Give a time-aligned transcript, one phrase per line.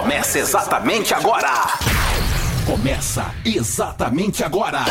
[0.00, 1.50] Começa exatamente agora.
[2.64, 4.84] Começa exatamente agora.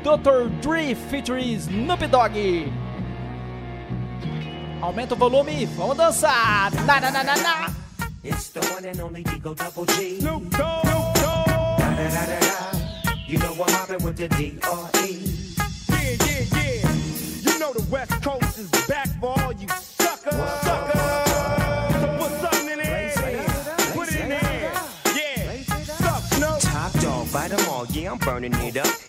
[0.04, 0.50] Dr.
[0.62, 2.72] Dre featuring Snoop Dogg.
[4.82, 6.72] Aumenta o volume, vamos dançar.
[6.86, 7.70] Na, na, na, na, na.
[8.23, 10.17] It's the one and only Digo Double G.
[10.20, 10.84] Snoop Dogg.
[10.84, 12.79] Da, da, da, da, da.
[13.30, 15.12] You know I'm mobbing with the D.R.E.
[15.88, 16.92] Yeah, yeah, yeah.
[17.44, 20.34] You know the West Coast is back for all you suckers.
[20.34, 21.02] Suckers.
[21.94, 23.14] So put something in there.
[23.94, 24.72] Put it in there.
[25.16, 25.62] Yeah.
[25.84, 26.60] Suck.
[26.72, 27.86] Top dog, bite them all.
[27.92, 29.09] Yeah, I'm burning it up.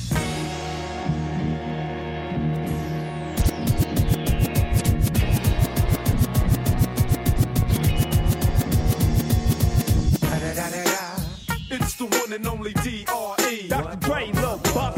[12.01, 13.67] The one and only D.R.E.
[13.67, 13.95] Dr.
[13.97, 14.97] Dre, Lil Buck.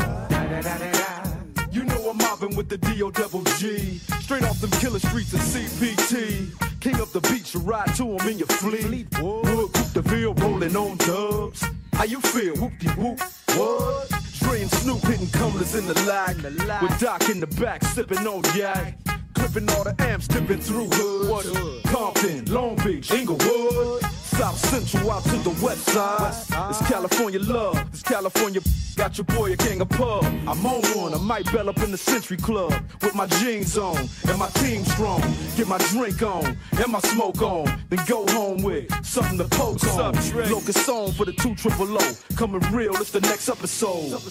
[1.72, 3.12] You know I'm mobbing with the D.O.
[3.12, 3.98] double G.
[4.22, 6.80] Straight off them killer streets of CPT.
[6.80, 9.08] King up the beach, you ride to him in your fleet.
[9.20, 11.66] Wood, de Ville, rolling on dubs.
[11.94, 12.56] How you feel?
[12.56, 13.20] Whoop-de-whoop.
[13.58, 14.33] What?
[14.44, 16.36] Dre and Snoop hitting cumblers in the lag.
[16.82, 18.98] With Doc in the back, sipping on yak.
[19.34, 21.90] Clipping all the amps, dipping through hoods.
[21.90, 24.04] Compton, Long Beach, Inglewood.
[24.34, 26.34] South Central out to the west side.
[26.70, 27.78] It's California love.
[27.90, 28.62] It's California.
[28.96, 30.24] Got your boy a king of pub.
[30.48, 31.14] I'm on one.
[31.14, 34.84] I might bell up in the Century Club with my jeans on and my team
[34.86, 35.22] strong.
[35.56, 37.66] Get my drink on and my smoke on.
[37.90, 40.14] Then go home with something to poke on.
[40.50, 42.14] Locust song for the two triple O.
[42.36, 42.96] Coming real.
[42.96, 44.12] It's the next episode.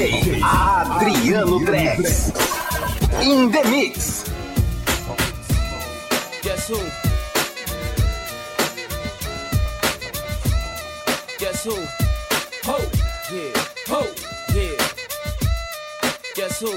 [0.00, 2.30] Adriano Drex
[3.20, 4.28] in the mix.
[6.40, 6.78] Guess who?
[11.40, 11.74] Guess who?
[12.62, 12.78] Ho,
[13.32, 13.52] yeah,
[13.88, 14.06] ho,
[14.54, 14.78] yeah.
[16.36, 16.70] Guess who?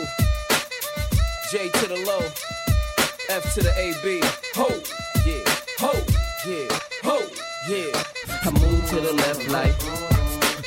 [1.51, 2.25] J to the low,
[3.29, 4.21] F to the AB.
[4.55, 4.67] Ho,
[5.27, 5.43] yeah,
[5.77, 5.93] ho,
[6.47, 7.21] yeah, ho,
[7.69, 8.03] yeah.
[8.43, 9.77] I move to the left like,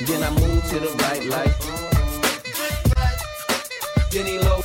[0.07, 1.64] then I move to the right like.
[4.15, 4.63] Denny low.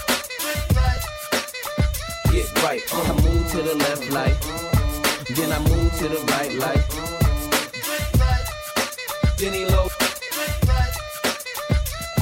[2.31, 2.83] Get right.
[2.93, 4.39] I move to the left like,
[5.35, 6.85] then I move to the right like.
[9.37, 9.87] Denny low.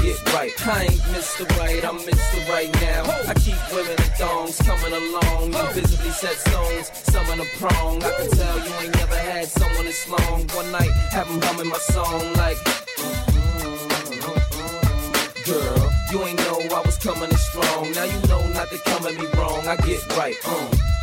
[0.01, 0.53] Get right.
[0.65, 1.43] I ain't Mr.
[1.59, 2.47] Right, I'm Mr.
[2.49, 3.03] Right now.
[3.27, 5.51] I keep women in thongs coming along.
[5.51, 8.03] You visibly set stones, some in a prong.
[8.05, 10.47] I can tell you ain't never had someone this long.
[10.55, 12.57] One night, have 'em humming my song like.
[15.43, 17.91] Girl, you ain't know I was coming in strong.
[17.91, 19.67] Now you know not to come at me wrong.
[19.67, 20.96] I get right, um.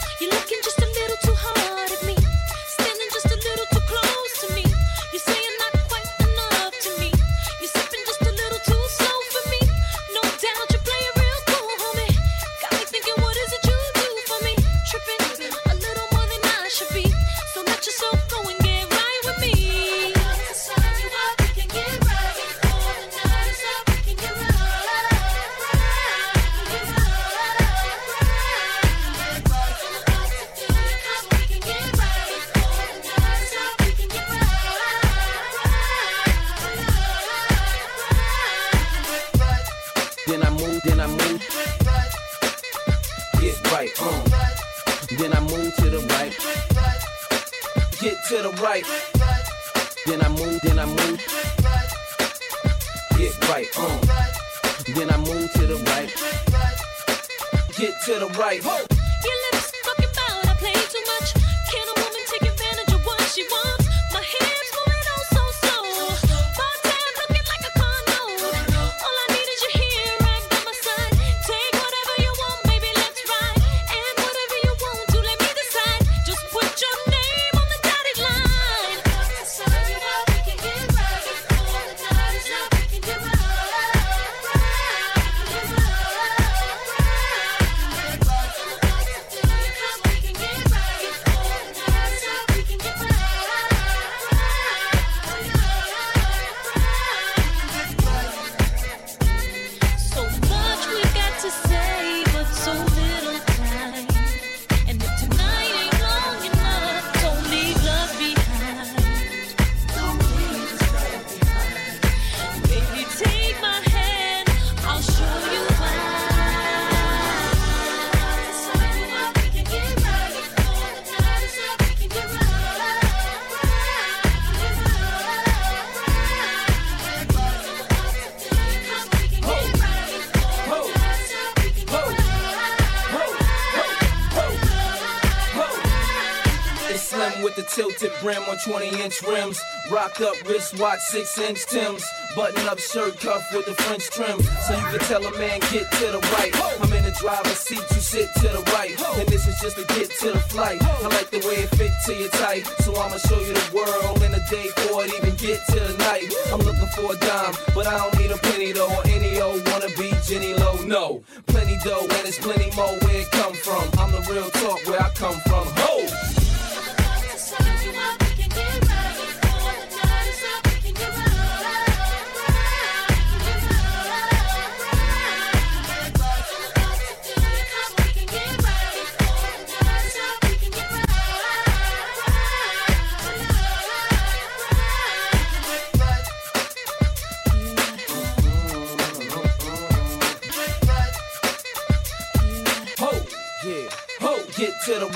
[138.65, 139.61] 20 inch rims.
[139.91, 142.05] Rock up wristwatch, 6 inch Tims.
[142.35, 144.43] Button up shirt cuff with the French trim.
[144.67, 146.51] So you can tell a man, get to the right.
[146.83, 148.99] I'm in the driver's seat, you sit to the right.
[149.19, 150.83] And this is just a get to the flight.
[150.83, 152.67] I like the way it fit to your tight.
[152.83, 155.97] So I'ma show you the world in a day for it, even get to the
[155.99, 156.27] night.
[156.51, 158.91] I'm looking for a dime, but I don't need a penny though.
[158.91, 160.75] Or any old wanna be Jenny Low.
[160.83, 163.85] No, plenty dough, and it's plenty more where it come from.
[164.01, 165.67] I'm the real talk where I come from.
[165.87, 166.34] Ho,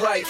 [0.00, 0.24] right.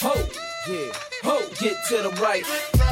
[0.00, 0.14] Ho,
[0.68, 0.92] yeah,
[1.22, 2.89] ho, get to the right.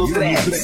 [0.00, 0.59] no trap.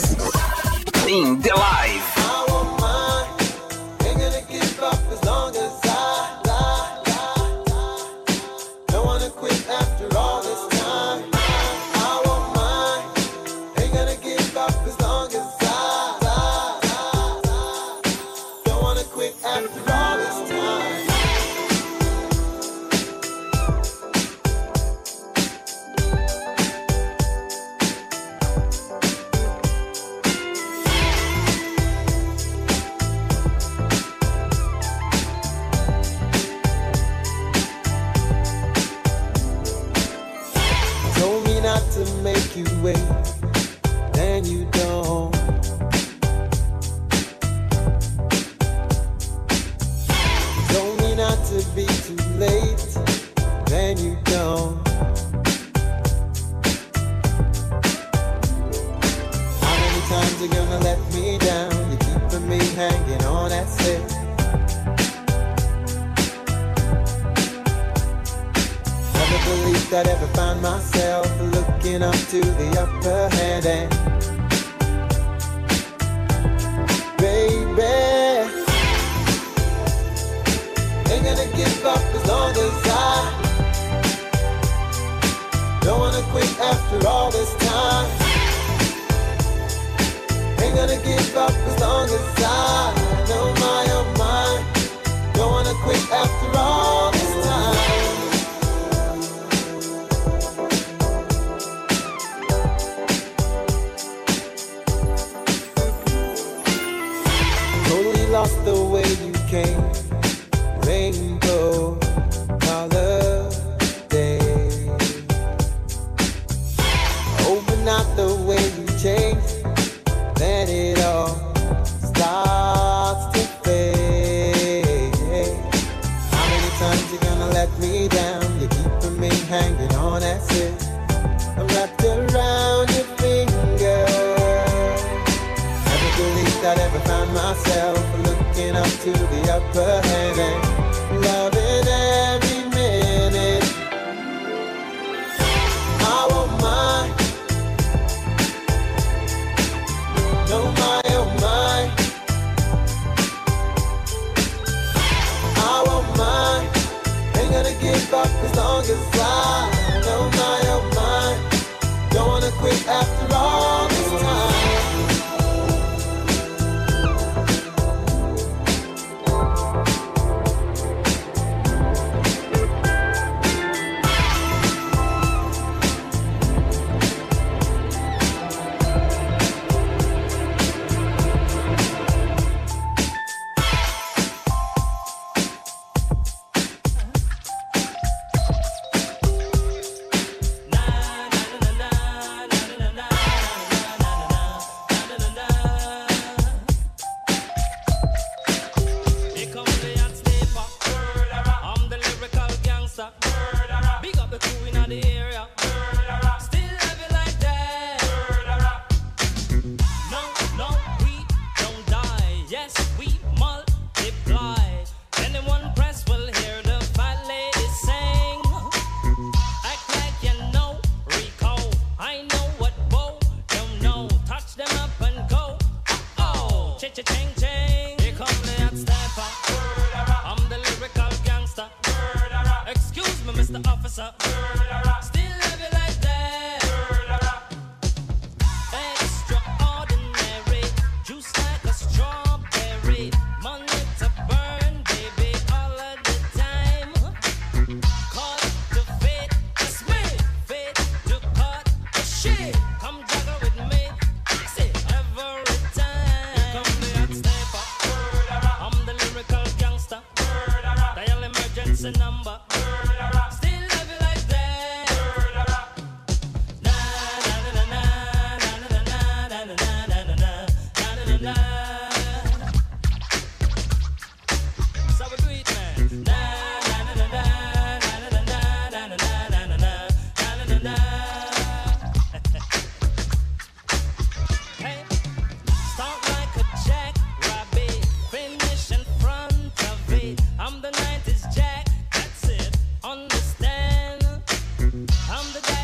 [295.08, 295.55] I'm the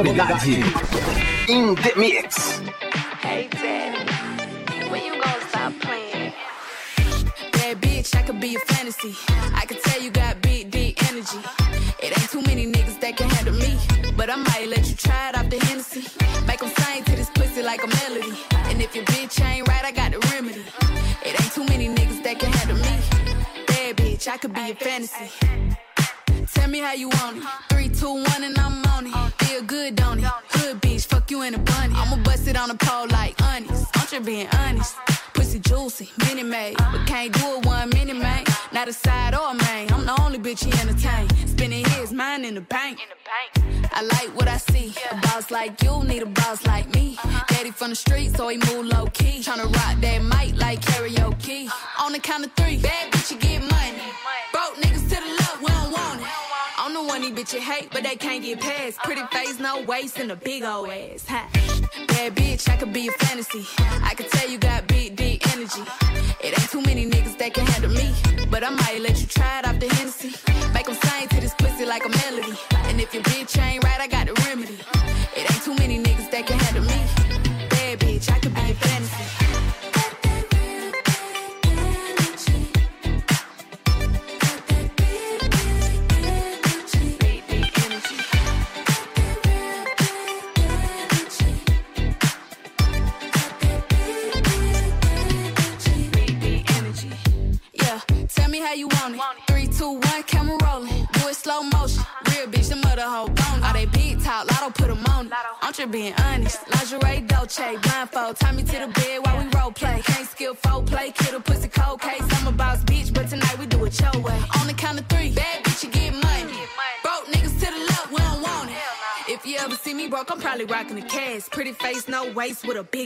[0.00, 0.64] Sonoridade.
[1.48, 2.29] In the Mix.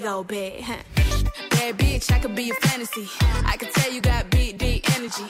[0.01, 0.83] big old bag, huh?
[1.51, 3.07] Bad bitch, I could be a fantasy.
[3.47, 5.23] I could tell you got big, big energy.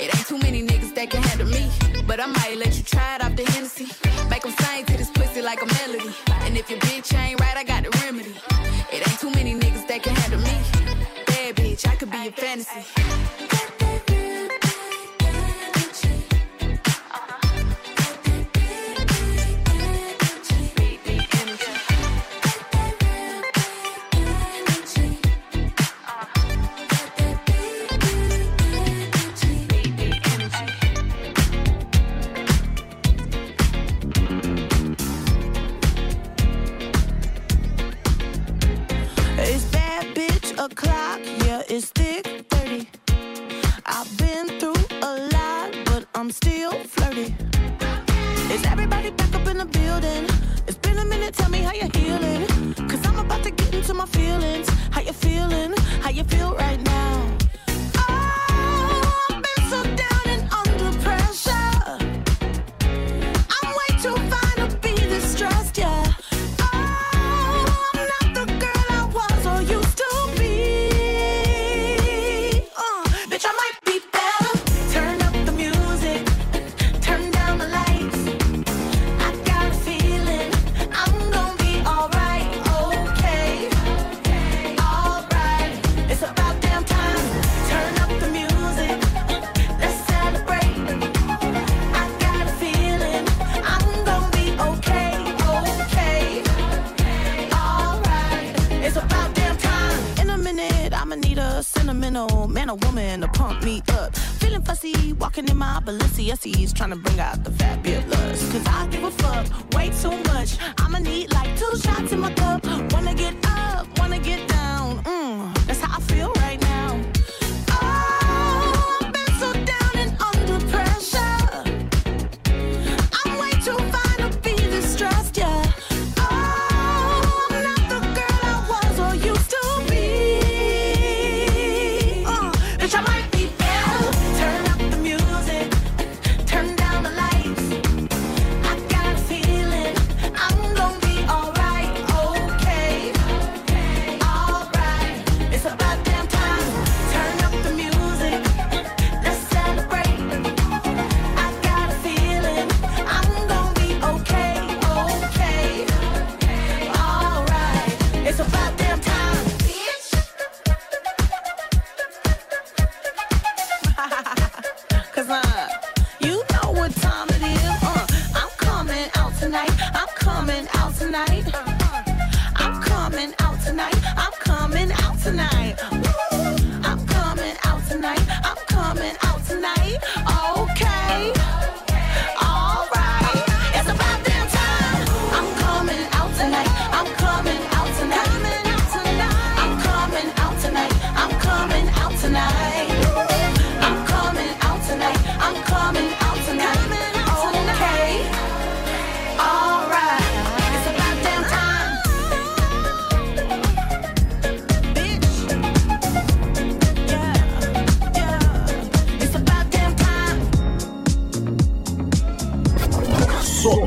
[0.00, 1.68] It ain't too many niggas that can handle me.
[2.06, 3.88] But I might let you try it off the Hennessy.
[4.30, 6.14] Make them sing to this pussy like a melody.
[6.44, 8.34] And if your bitch ain't right, I got the remedy.
[8.94, 10.56] It ain't too many niggas that can handle me.
[11.26, 13.77] Bad bitch, I could be a fantasy.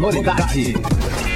[0.02, 0.74] Sonoridade.
[0.74, 1.31] Sonoridade.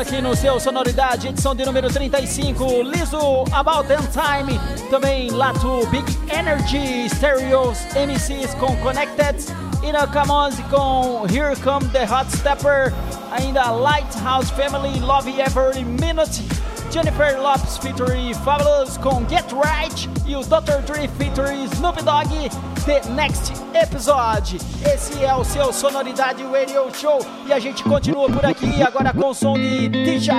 [0.00, 2.82] Aqui no seu Sonoridade, edição de número 35.
[2.82, 4.58] Liso, About Damn Time.
[4.88, 9.36] Também Lato, Big Energy, Stereos, MCs com Connected.
[9.82, 12.94] Ina Kamonzi com Here Come the Hot Stepper.
[13.30, 16.44] Ainda Lighthouse Family, Love Every Minute.
[16.90, 20.82] Jennifer Lopes featuring Fabulous com Get Right e o Dr.
[20.86, 22.50] Dre featuring Snoop Dogg
[22.86, 24.58] The Next Episode.
[24.92, 29.30] Esse é o seu Sonoridade Radio Show e a gente continua por aqui agora com
[29.30, 30.34] o som de Tisha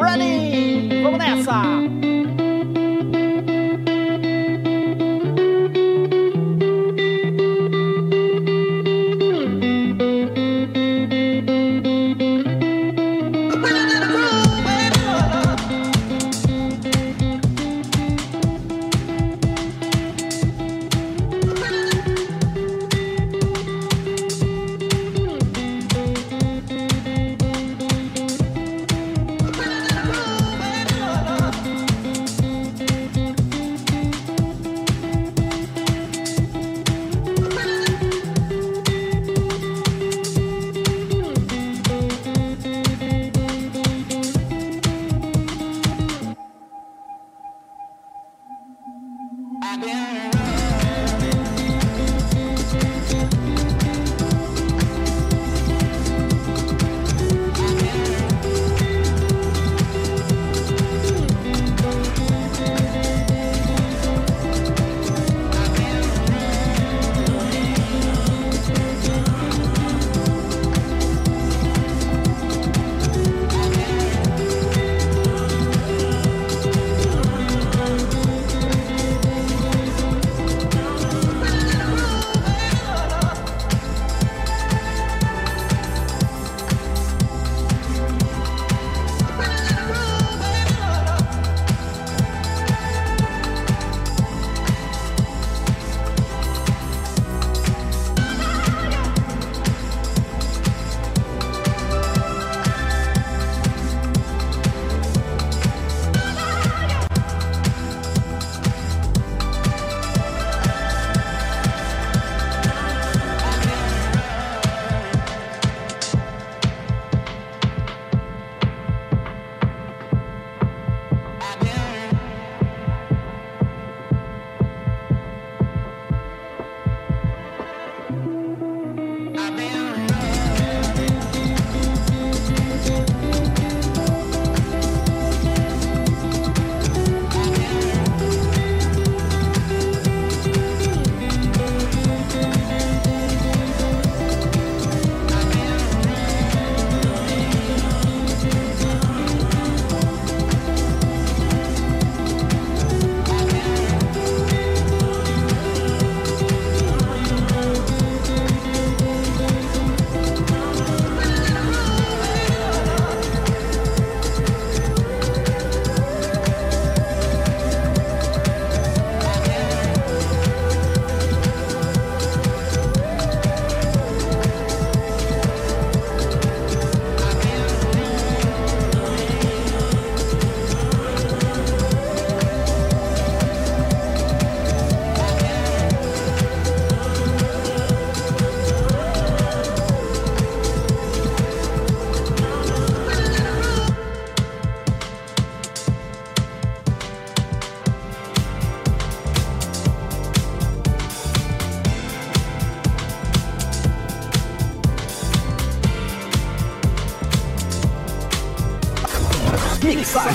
[0.00, 1.02] Running.
[1.04, 1.97] Vamos nessa!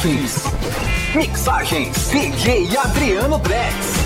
[0.03, 0.43] Mixagens.
[1.15, 2.09] Mixagens.
[2.11, 4.02] DJ Adriano Drex.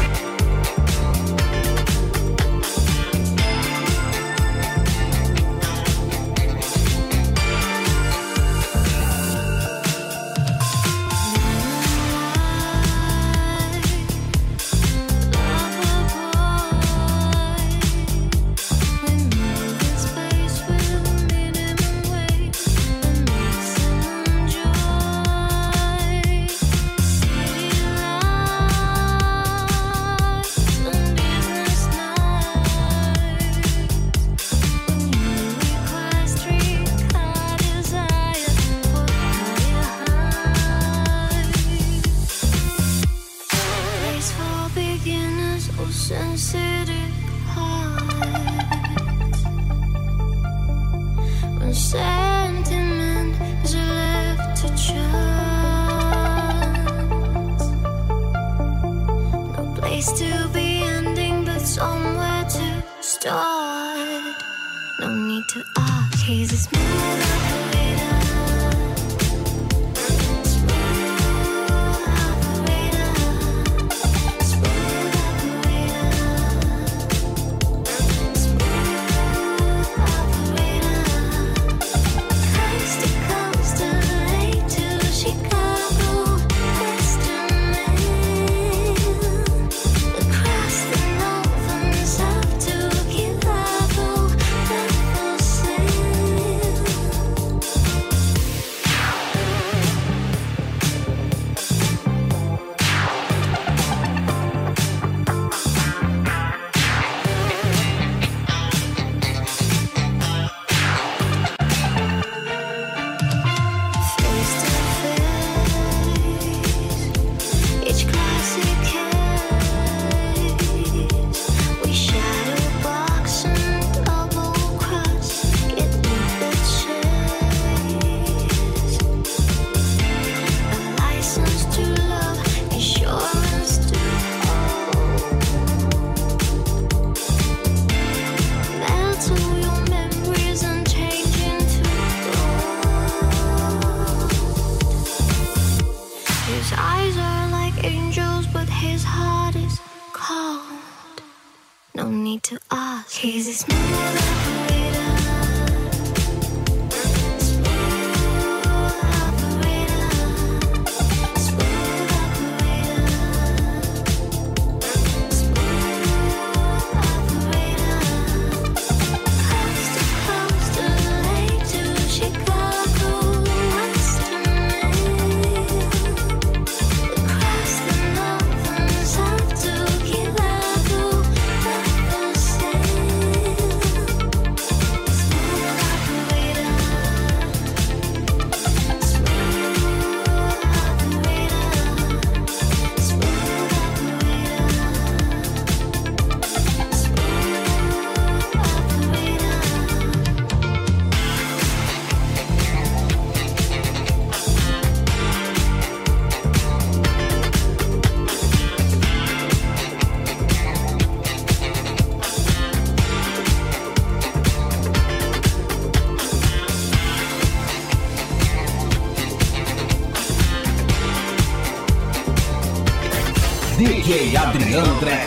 [224.50, 225.27] Adriano Dreck.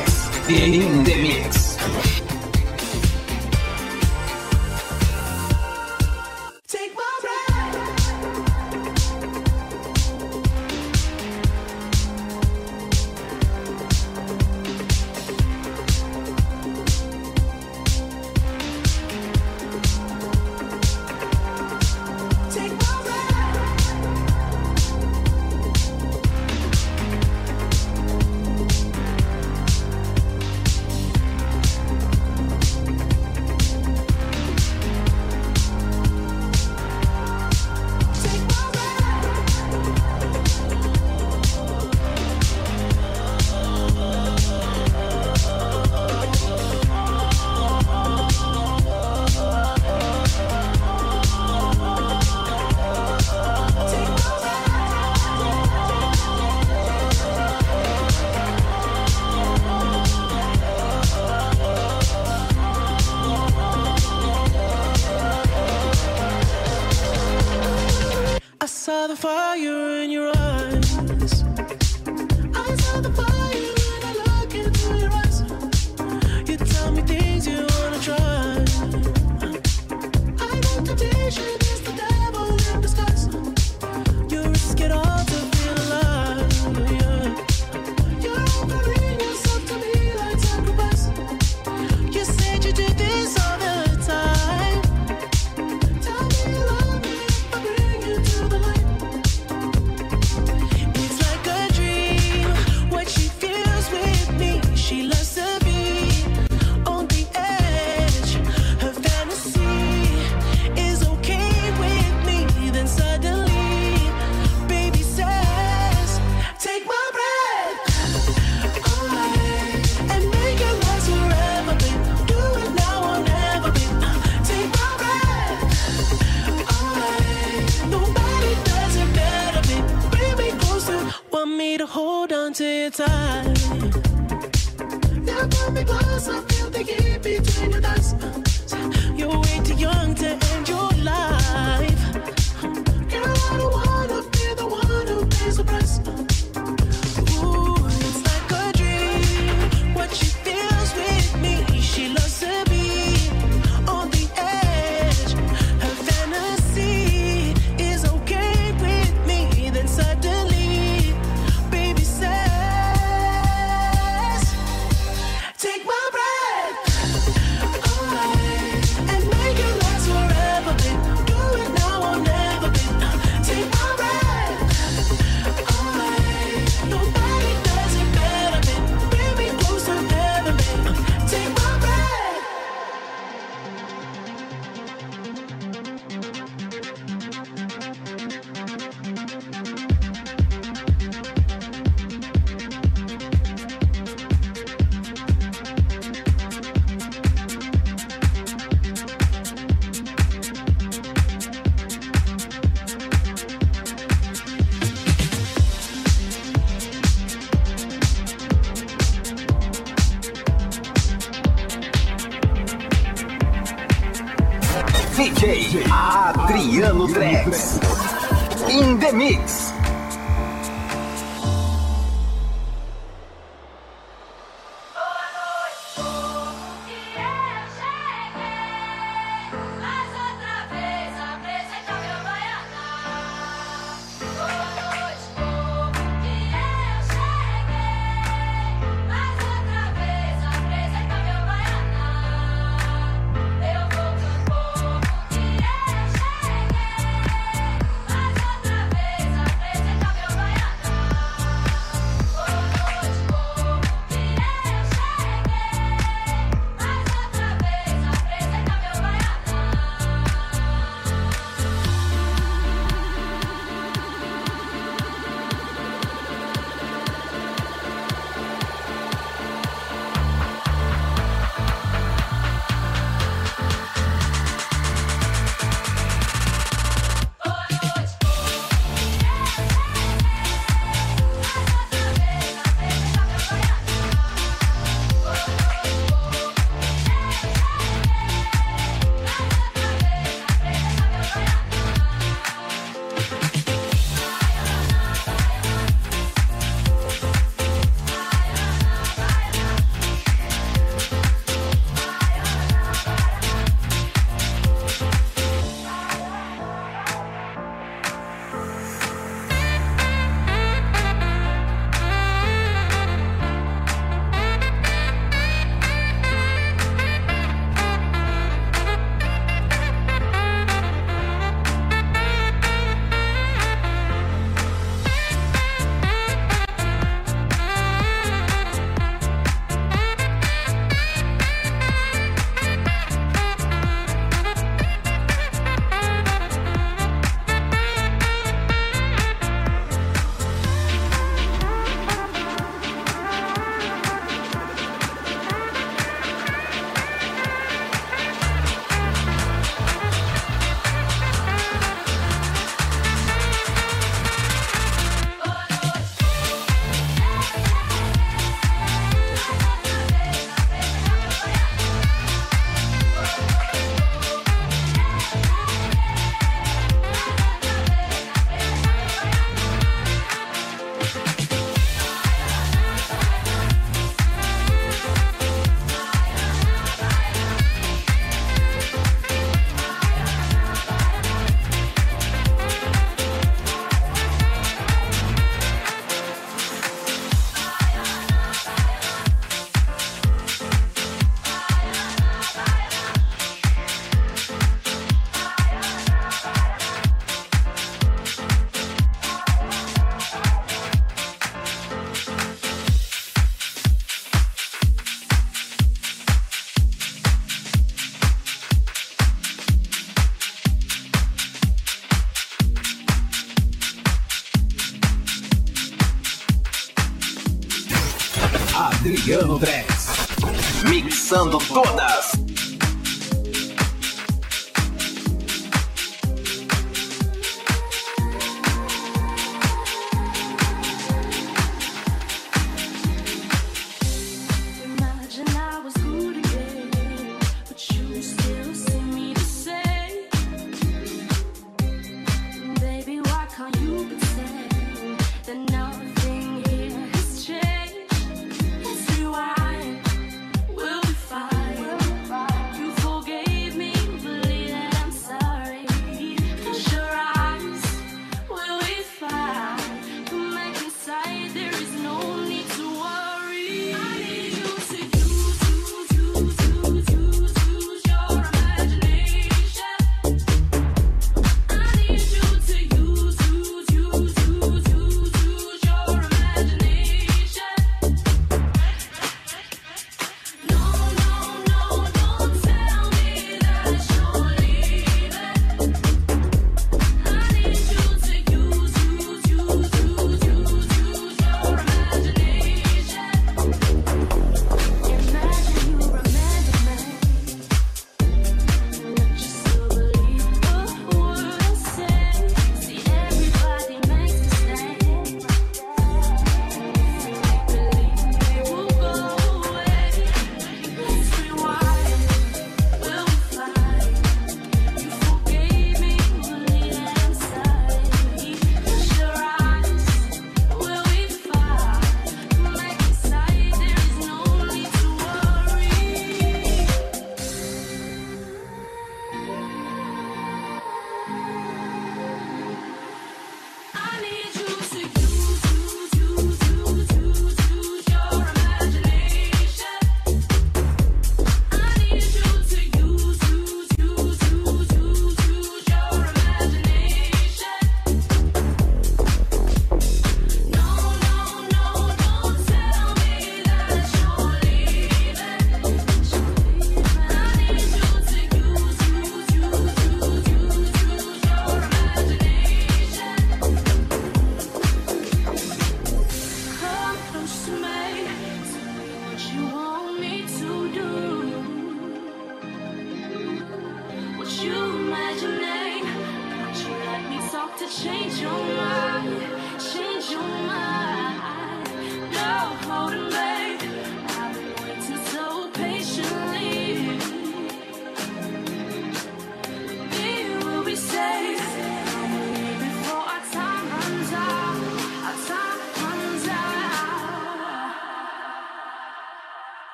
[421.30, 421.60] começando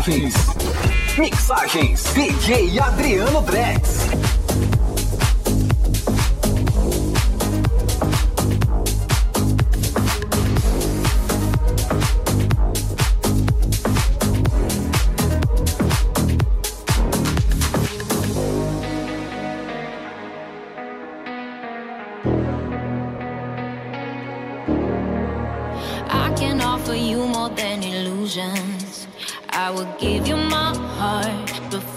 [0.00, 0.34] Mixagens.
[1.18, 2.04] Mixagens.
[2.14, 4.09] DJ Adriano Drex.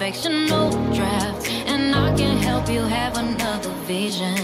[0.04, 4.36] Perfection, no draft, and I can help you have another vision.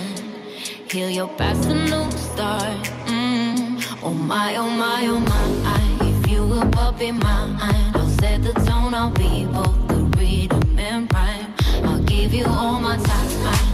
[0.89, 2.79] Heal your past, a new start.
[3.07, 3.83] Mm.
[4.01, 6.07] Oh my, oh my, oh my.
[6.07, 7.57] If you will pop in mine,
[7.93, 8.93] I'll set the tone.
[8.93, 11.53] I'll be both the rhythm and rhyme.
[11.83, 13.29] I'll give you all my time.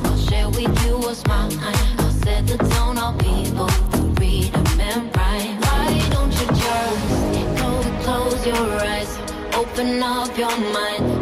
[0.05, 1.53] I'll share with you what's mine.
[1.99, 2.97] I'll set the tone.
[2.97, 5.61] I'll be both the rhythm and rhyme.
[5.61, 7.69] Why don't you just go
[8.05, 9.19] close your eyes,
[9.53, 11.14] open up your mind, and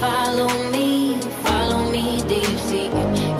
[0.00, 2.86] follow me, follow me deep sea.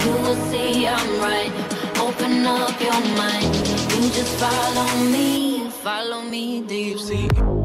[0.05, 1.53] You will see I'm right.
[1.99, 3.55] Open up your mind,
[3.93, 7.60] you just follow me, follow me deep.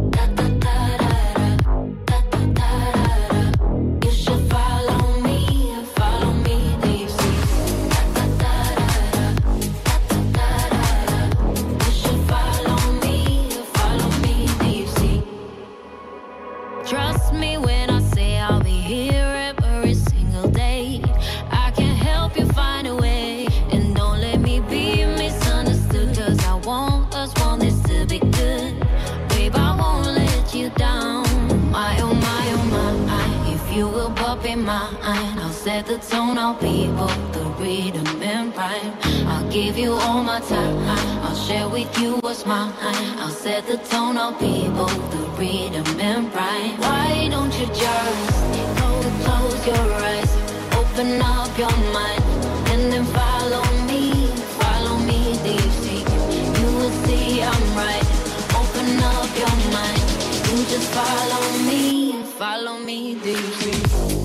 [36.46, 38.94] I'll be both the rhythm and rhyme.
[39.28, 40.78] I'll give you all my time.
[41.26, 42.72] I'll share with you what's mine.
[43.18, 44.16] I'll set the tone.
[44.16, 46.78] I'll be both the rhythm and rhyme.
[46.78, 48.30] Why don't you just
[48.80, 48.90] go
[49.24, 50.32] close your eyes,
[50.78, 52.24] open up your mind,
[52.70, 54.28] and then follow me,
[54.62, 56.06] follow me deep sea.
[56.62, 58.08] You will see I'm right.
[58.62, 60.04] Open up your mind.
[60.52, 64.25] You just follow me, follow me deep sea.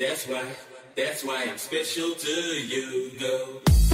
[0.00, 0.42] That's why,
[0.96, 3.89] that's why I'm special to you, girl.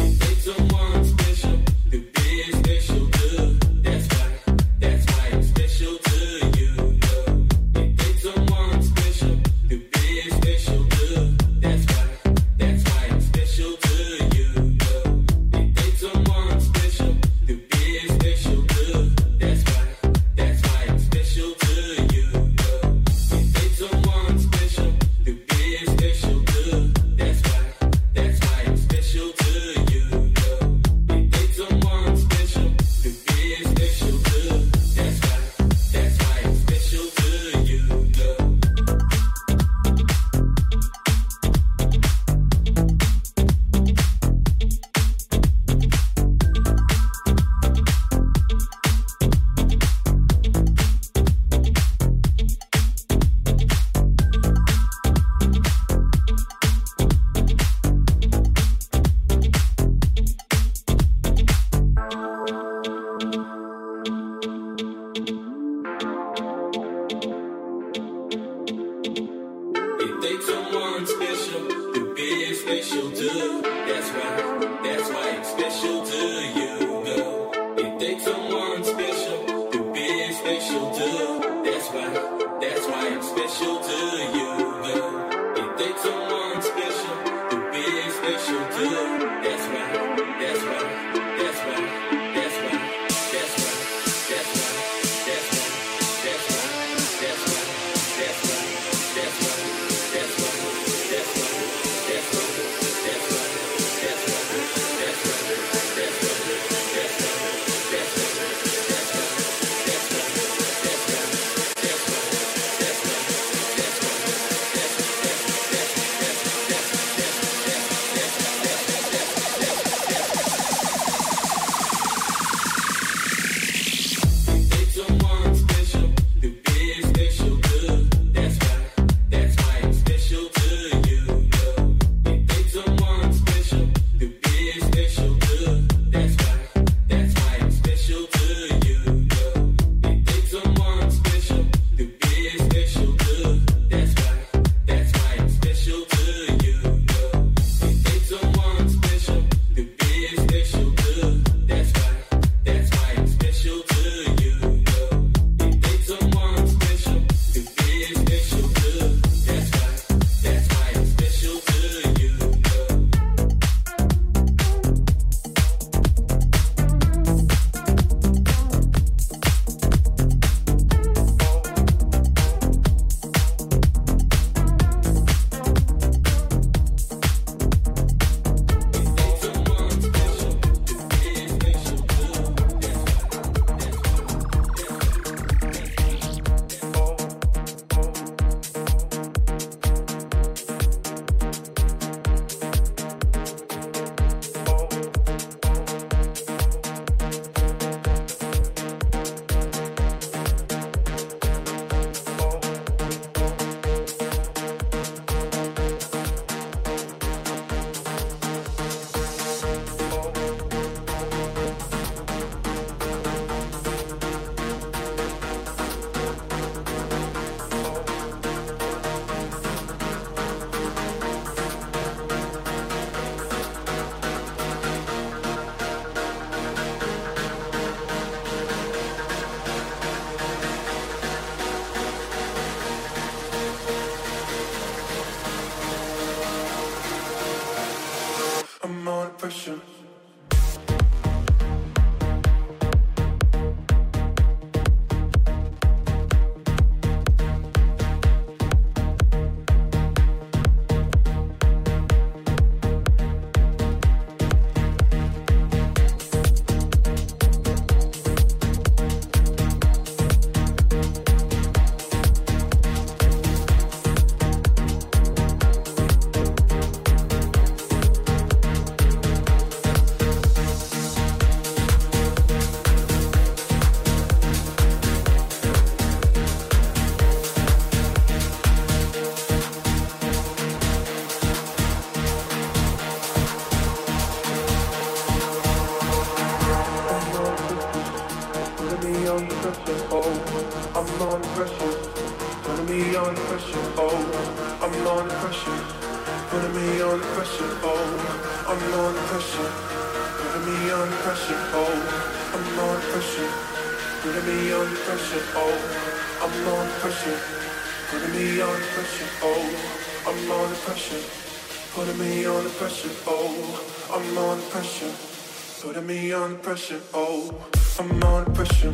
[316.67, 317.55] pressure, oh,
[317.97, 318.93] I'm on pressure.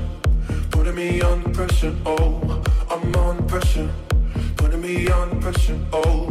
[0.73, 3.91] Putting me on pressure, oh, I'm on pressure.
[4.59, 6.22] Putting me on pressure, oh.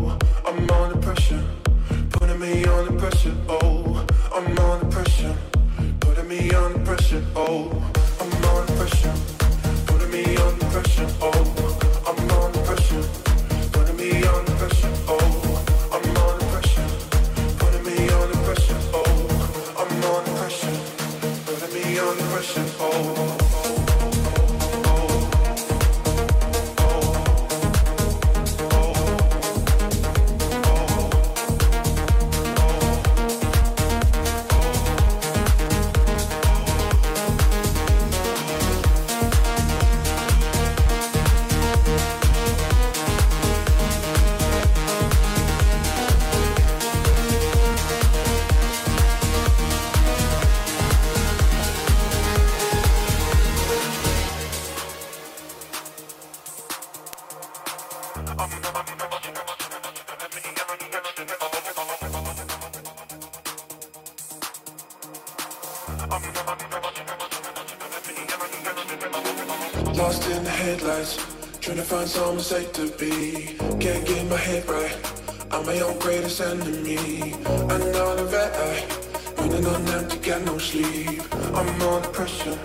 [82.22, 82.60] Pressure,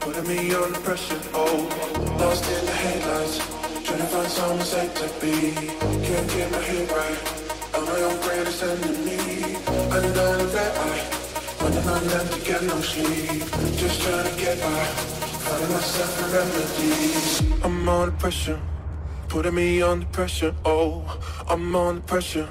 [0.00, 1.20] putting me under pressure.
[1.32, 3.38] Oh, lost in the headlights,
[3.86, 5.52] trying to find somewhere safe to be.
[6.06, 7.18] Can't get my head right.
[7.74, 9.54] I'm my own greatest enemy.
[10.16, 10.74] Know the vet,
[11.62, 13.44] running on empty, got no sleep.
[13.78, 14.84] Just trying to get by.
[15.46, 17.62] Finding myself a remedy.
[17.62, 18.60] I'm under pressure,
[19.28, 20.56] putting me under pressure.
[20.64, 21.04] Oh,
[21.48, 22.48] I'm under pressure,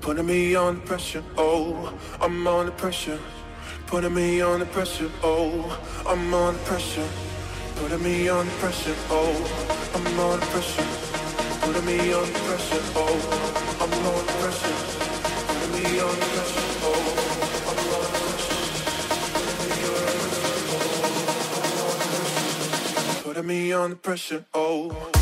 [0.00, 1.22] putting me under pressure.
[1.36, 3.20] Oh, I'm under pressure,
[3.94, 5.08] putting me under pressure.
[5.22, 7.08] Oh, I'm under pressure,
[7.76, 8.92] putting me under pressure.
[9.08, 9.32] Oh,
[9.94, 10.84] I'm under pressure,
[11.60, 12.82] putting me under pressure.
[12.96, 13.16] Oh,
[13.80, 14.74] I'm under pressure,
[15.46, 16.66] putting me under pressure.
[16.82, 17.20] Oh.
[23.22, 25.13] Putting me under pressure, oh.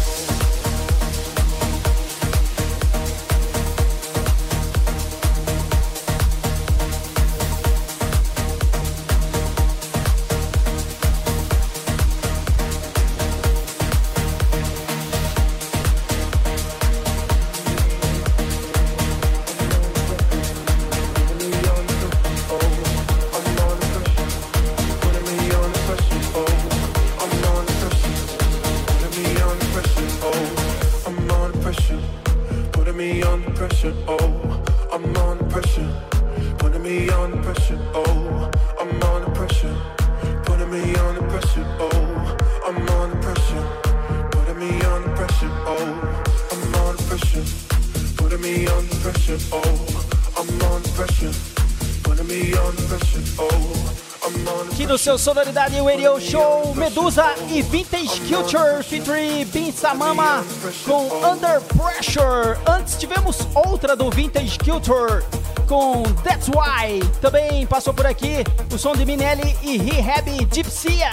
[55.22, 60.44] Sonoridade Radio Show, Medusa e Vintage Culture featuring Bin Samama
[60.84, 62.58] com Under Pressure.
[62.68, 65.22] Antes tivemos outra do Vintage Culture
[65.68, 67.08] com That's Why.
[67.20, 68.42] Também passou por aqui
[68.74, 71.10] o som de Minelli e Rehab Gypsia.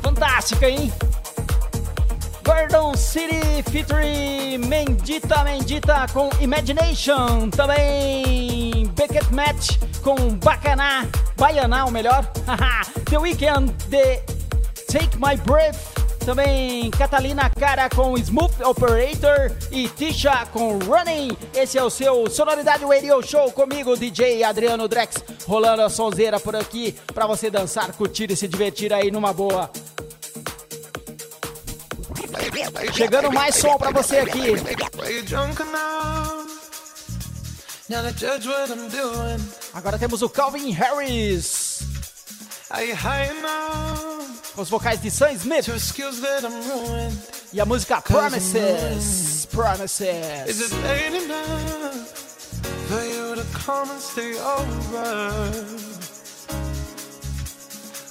[0.00, 0.92] Fantástica, hein?
[2.44, 7.50] Gordon City featuring Mendita Mendita com Imagination.
[7.50, 11.04] Também Beckett Match com Bacaná,
[11.36, 12.24] Baianá, o melhor.
[13.10, 14.22] The Weeknd, The
[14.86, 15.94] Take My Breath.
[16.24, 21.36] Também Catalina Cara com Smooth Operator e Tisha com Running.
[21.54, 25.16] Esse é o seu Sonoridade Radio Show comigo, DJ Adriano Drex,
[25.46, 29.70] rolando a sonzeira por aqui pra você dançar, curtir e se divertir aí numa boa.
[32.94, 34.54] Chegando mais som pra você aqui.
[39.74, 41.63] Agora temos o Calvin Harris
[44.54, 47.16] com os vocais de Sam Smith To skills that I'm ruined.
[47.52, 48.54] e a música Promises.
[48.56, 50.00] Is Promises.
[50.60, 52.08] it late enough
[52.88, 55.50] for you to come and stay over?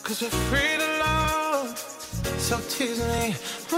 [0.04, 1.78] Cause we're free to love,
[2.40, 3.36] so tease me.
[3.74, 3.78] Ooh.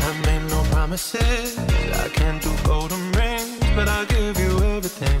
[0.00, 5.20] I made no promises, I can't do golden rings, but I'll give you everything.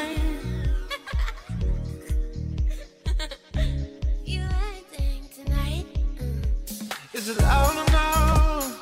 [7.21, 8.81] Is it loud enough?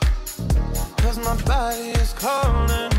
[0.99, 2.98] Cause my body is calling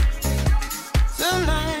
[1.21, 1.80] the night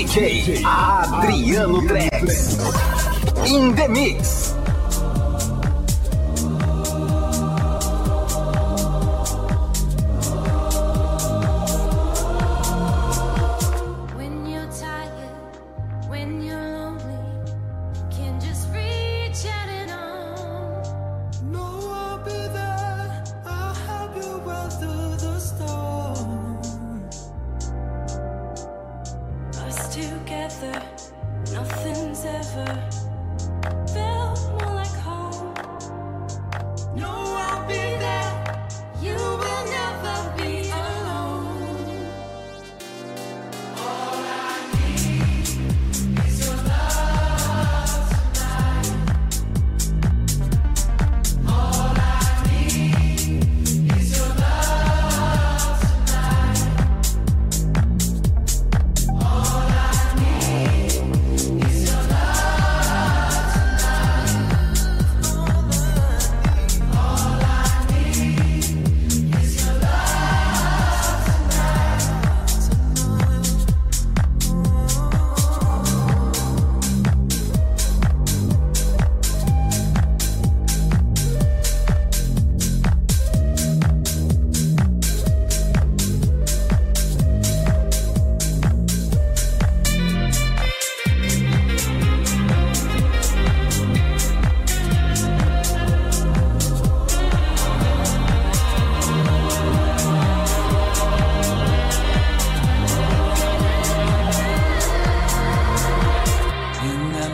[0.00, 2.56] DJ Adriano Drex.
[3.52, 4.49] In the Mix.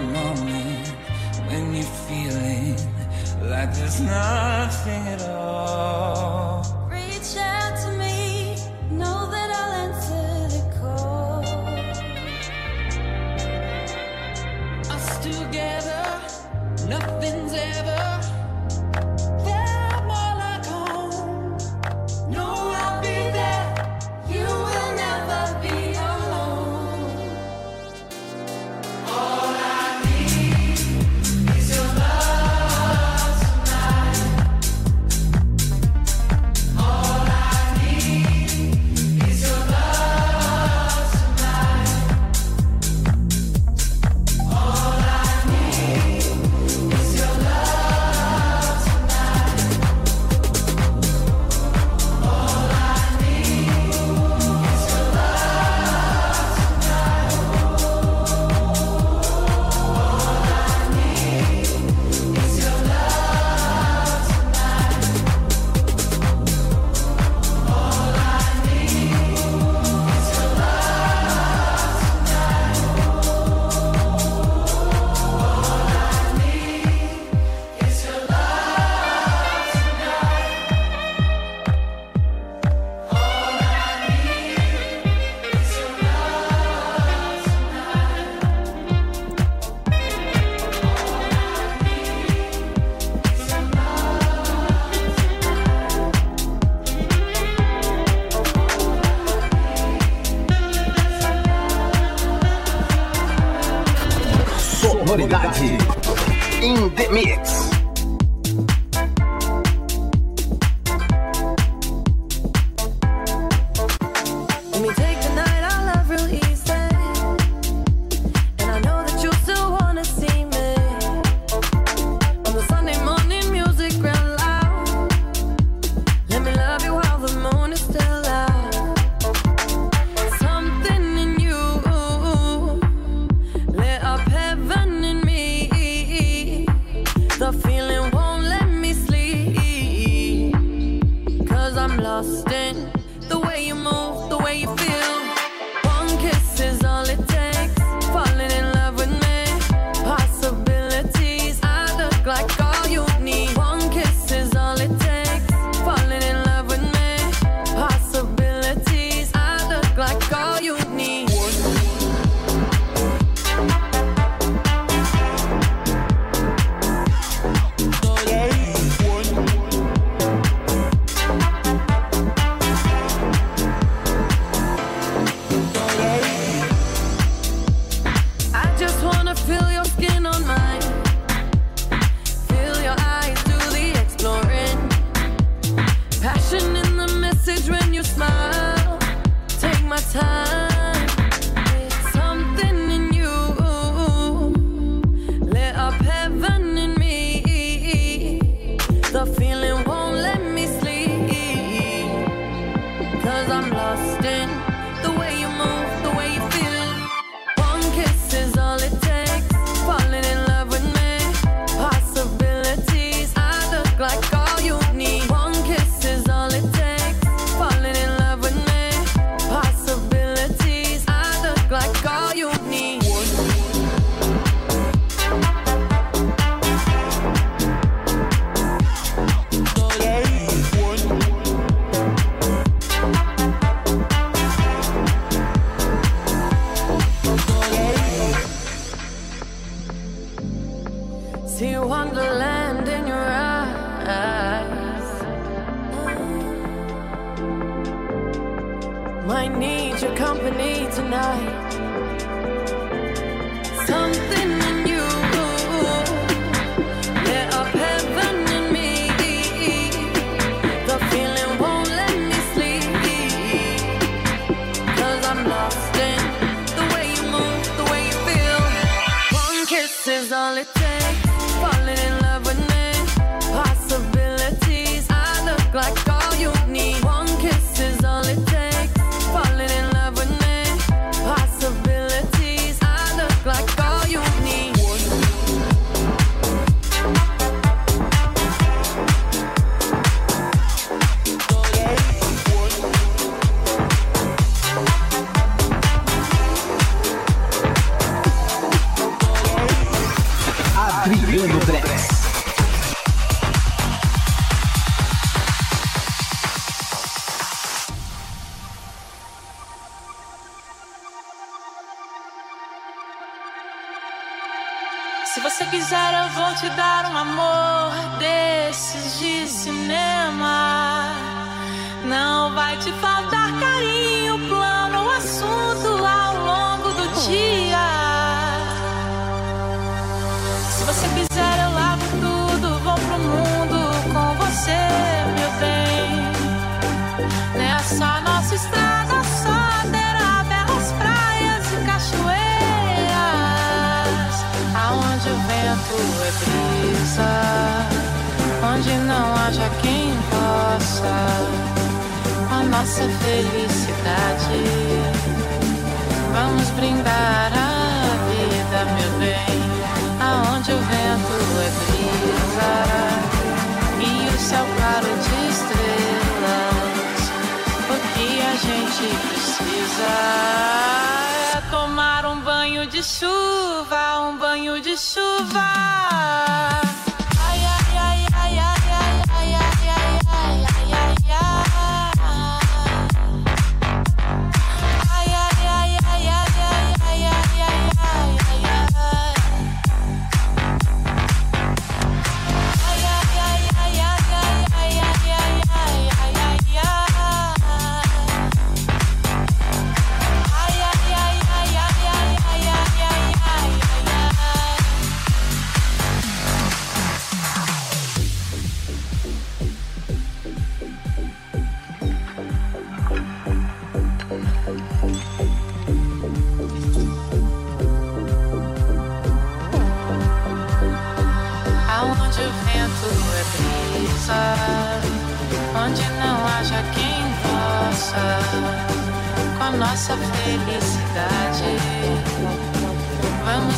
[0.07, 0.89] moment
[1.49, 2.77] when you're feeling
[3.51, 6.76] like there's nothing at all.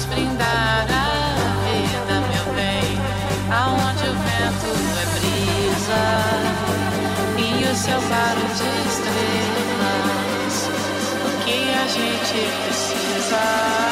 [0.07, 1.05] brindar a
[1.65, 2.99] vida, meu bem.
[3.51, 4.71] Aonde o vento
[5.01, 6.05] é brisa
[7.39, 10.57] e o céu claro de estrelas.
[11.25, 13.88] O que a gente precisa?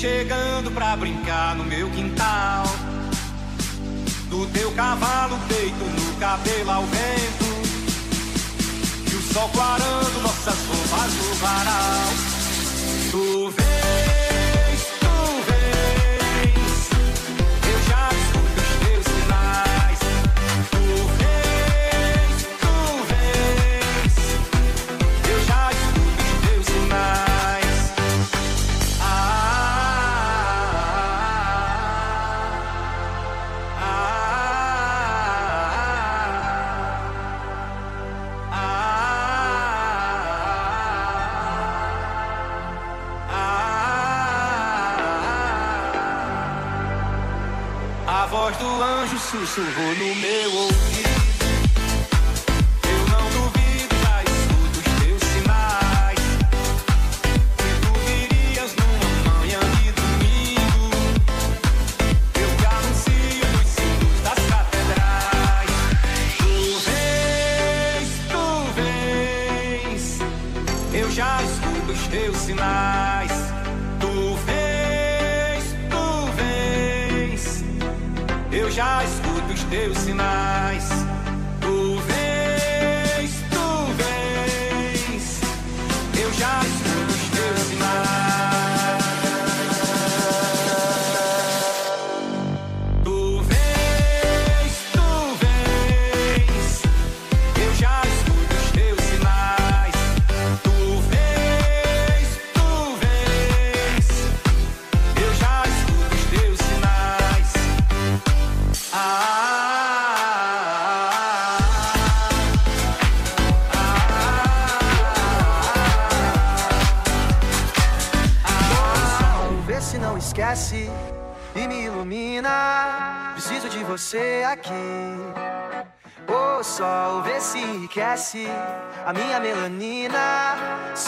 [0.00, 0.39] chega
[49.30, 50.89] 舒服，我都没。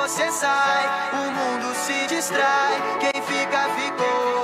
[0.00, 2.98] você sai, o mundo se distrai.
[3.00, 4.39] Quem fica, ficou.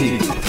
[0.00, 0.40] Sonoridade.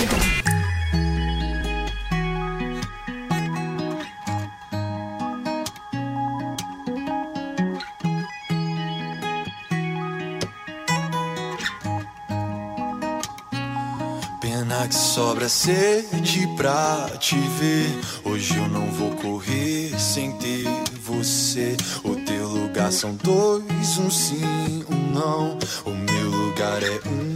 [14.39, 17.89] Pena que sobra sede pra te ver.
[18.23, 20.65] Hoje eu não vou correr sem ter
[21.03, 21.75] você.
[22.05, 25.57] O teu lugar são dois, um sim, um não.
[25.83, 27.30] O meu lugar é um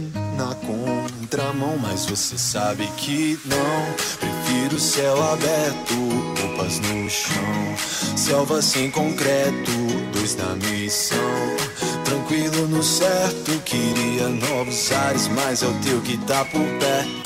[1.96, 3.94] mas você sabe que não.
[4.20, 5.94] Prefiro céu aberto,
[6.42, 7.76] roupas no chão.
[8.14, 9.70] Selva sem concreto,
[10.12, 11.16] dois na missão.
[12.04, 17.25] Tranquilo no certo, queria novos ares, mas é o teu que tá por perto.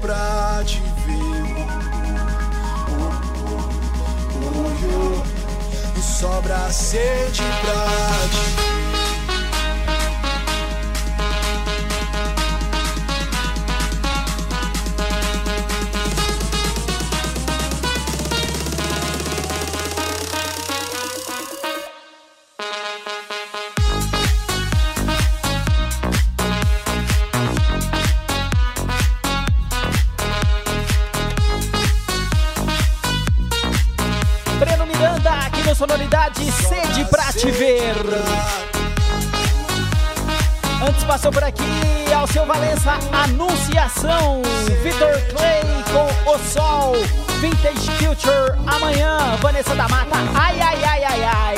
[0.00, 1.66] pra te ver.
[2.88, 3.12] Uh,
[4.36, 6.00] uh, uh, uh.
[6.00, 7.84] Sobra sede pra
[8.30, 8.59] te ver.
[49.50, 51.56] Vanessa da Mata, ai, ai, ai, ai, ai.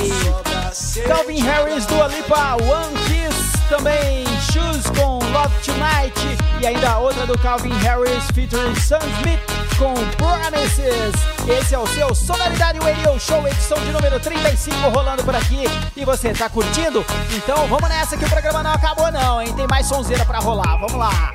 [1.06, 3.52] Calvin Harris, Dua Lipa, One Kiss.
[3.69, 6.19] Também Shoes com Love Tonight.
[6.59, 9.40] E ainda outra do Calvin Harris, featuring Sam Smith
[9.78, 11.12] com Promises.
[11.47, 15.64] Esse é o seu Sonoridade Radio Show, edição de número 35, rolando por aqui.
[15.94, 17.05] E você tá curtindo?
[17.36, 19.52] Então vamos nessa que o programa não acabou não, hein?
[19.52, 21.35] Tem mais sonzeira pra rolar, vamos lá.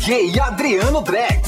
[0.00, 1.39] DJ Adriano Drex.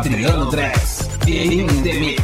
[0.00, 2.19] Adriano Drex e MTV.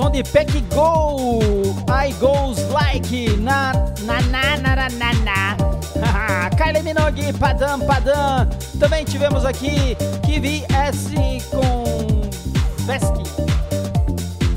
[0.00, 1.40] Som de Peck Go.
[1.88, 3.72] I goes like na
[4.06, 6.48] na na na na na.
[6.56, 8.48] Kylie Minogue, Padam Padam.
[8.78, 11.10] Também tivemos aqui Kivi S
[11.50, 11.84] com
[12.86, 13.24] Veski.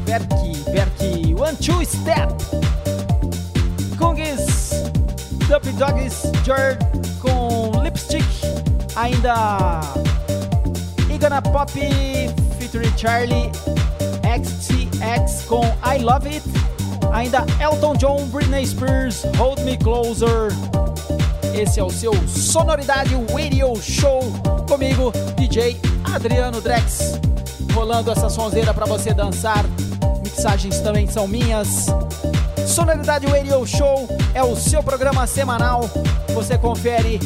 [0.06, 1.36] Verki, Verki.
[1.36, 2.30] One Two Step.
[3.98, 4.72] Kungis,
[5.50, 6.78] Dup Dogs, Jord
[7.20, 8.24] com Lipstick.
[8.96, 9.82] Ainda
[11.10, 11.70] Igana Pop
[12.58, 13.52] featuring Charlie
[15.54, 16.44] com I Love It.
[17.12, 20.48] Ainda Elton John, Britney Spears, Hold Me Closer.
[21.54, 24.20] Esse é o seu Sonoridade Radio Show
[24.68, 25.80] comigo, DJ
[26.12, 27.20] Adriano Drex.
[27.72, 29.64] Rolando essa sonzeira pra você dançar.
[30.24, 31.86] Mixagens também são minhas.
[32.66, 35.88] Sonoridade Radio Show é o seu programa semanal.
[36.34, 37.20] Você confere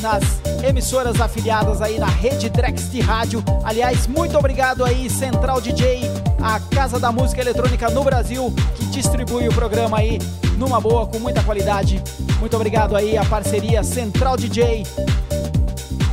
[0.00, 0.22] nas
[0.66, 3.44] emissoras afiliadas aí na rede Drex de rádio.
[3.62, 6.00] Aliás, muito obrigado aí Central DJ,
[6.44, 10.18] a casa da música eletrônica no Brasil, que distribui o programa aí
[10.58, 12.02] numa boa, com muita qualidade.
[12.38, 14.86] Muito obrigado aí a parceria Central DJ.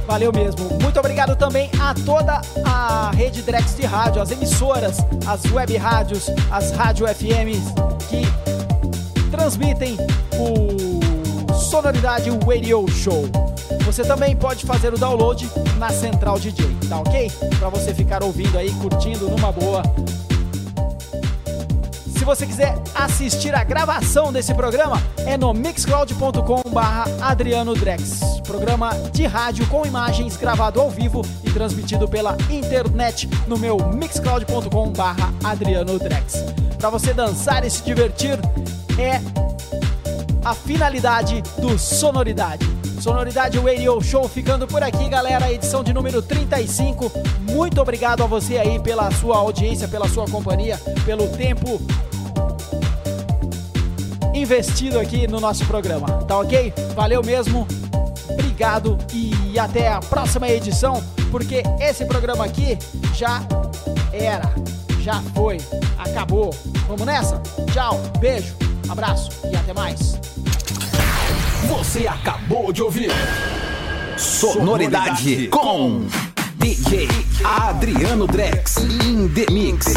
[0.08, 0.70] Valeu mesmo.
[0.82, 6.30] Muito obrigado também a toda a rede Drex de rádio, as emissoras, as web rádios,
[6.50, 7.66] as rádio FMs
[8.10, 8.22] que
[9.30, 9.98] transmitem
[10.40, 13.30] o Sonoridade Radio Show.
[13.86, 17.30] Você também pode fazer o download na Central DJ, tá ok?
[17.60, 19.84] Para você ficar ouvindo aí, curtindo numa boa.
[22.22, 28.20] Se você quiser assistir a gravação desse programa, é no mixcloud.com/adriano Drex.
[28.46, 35.98] Programa de rádio com imagens gravado ao vivo e transmitido pela internet no meu mixcloud.com/adriano
[35.98, 36.46] Drex.
[36.78, 38.38] Para você dançar e se divertir
[39.00, 39.20] é
[40.46, 42.70] a finalidade do Sonoridade.
[43.02, 45.52] Sonoridade Radio Show ficando por aqui, galera.
[45.52, 47.12] Edição de número 35.
[47.50, 51.82] Muito obrigado a você aí pela sua audiência, pela sua companhia, pelo tempo
[54.42, 56.08] investido aqui no nosso programa.
[56.24, 56.74] Tá ok?
[56.96, 57.68] Valeu mesmo.
[58.30, 62.78] Obrigado e até a próxima edição, porque esse programa aqui
[63.14, 63.42] já
[64.14, 64.54] era,
[65.02, 65.58] já foi,
[65.98, 66.54] acabou.
[66.88, 67.42] Vamos nessa?
[67.74, 68.56] Tchau, beijo,
[68.90, 70.20] abraço e até mais.
[71.68, 73.12] Você acabou de ouvir
[74.18, 76.06] Sonoridade com
[76.58, 77.08] DJ
[77.44, 79.94] Adriano Drex in the Mix.